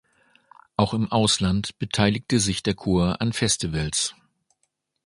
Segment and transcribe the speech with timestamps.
[0.77, 4.15] Auch im Ausland beteiligte sich der Chor an Festivals.